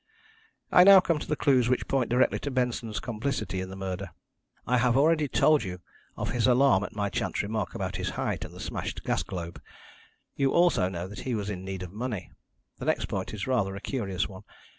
"I 0.71 0.83
now 0.83 0.99
come 0.99 1.19
to 1.19 1.27
the 1.27 1.35
clues 1.35 1.69
which 1.69 1.87
point 1.87 2.09
directly 2.09 2.39
to 2.39 2.49
Benson's 2.49 2.99
complicity 2.99 3.61
in 3.61 3.69
the 3.69 3.75
murder. 3.75 4.09
I 4.65 4.79
have 4.79 4.97
already 4.97 5.27
told 5.27 5.61
you 5.61 5.79
of 6.17 6.31
his 6.31 6.47
alarm 6.47 6.83
at 6.83 6.95
my 6.95 7.07
chance 7.11 7.43
remark 7.43 7.75
about 7.75 7.97
his 7.97 8.09
height 8.17 8.43
and 8.43 8.51
the 8.51 8.59
smashed 8.59 9.03
gas 9.03 9.21
globe. 9.21 9.61
You 10.35 10.53
also 10.53 10.89
know 10.89 11.07
that 11.07 11.19
he 11.19 11.35
was 11.35 11.51
in 11.51 11.63
need 11.63 11.83
of 11.83 11.93
money. 11.93 12.31
The 12.79 12.85
next 12.85 13.05
point 13.09 13.31
is 13.31 13.45
rather 13.45 13.75
a 13.75 13.79
curious 13.79 14.27
one. 14.27 14.41